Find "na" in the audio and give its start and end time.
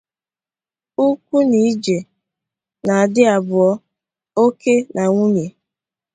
1.49-1.57, 4.95-5.01